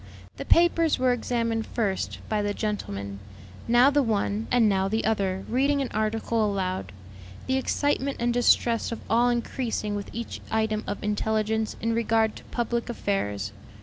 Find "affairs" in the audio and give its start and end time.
12.89-13.51